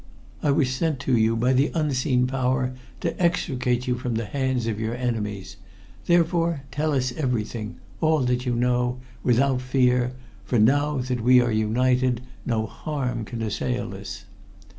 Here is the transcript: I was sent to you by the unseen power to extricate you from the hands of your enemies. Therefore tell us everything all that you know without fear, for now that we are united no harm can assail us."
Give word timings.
I 0.41 0.49
was 0.49 0.71
sent 0.73 0.99
to 1.01 1.15
you 1.15 1.35
by 1.35 1.53
the 1.53 1.69
unseen 1.75 2.25
power 2.25 2.73
to 3.01 3.21
extricate 3.21 3.85
you 3.87 3.99
from 3.99 4.15
the 4.15 4.25
hands 4.25 4.65
of 4.65 4.79
your 4.79 4.95
enemies. 4.95 5.57
Therefore 6.07 6.63
tell 6.71 6.93
us 6.95 7.11
everything 7.15 7.75
all 8.01 8.21
that 8.21 8.43
you 8.43 8.55
know 8.55 8.99
without 9.21 9.61
fear, 9.61 10.13
for 10.43 10.57
now 10.57 10.97
that 10.97 11.21
we 11.21 11.39
are 11.39 11.51
united 11.51 12.21
no 12.47 12.65
harm 12.65 13.25
can 13.25 13.43
assail 13.43 13.93
us." 13.93 14.25